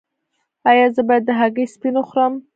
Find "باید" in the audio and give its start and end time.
1.07-1.23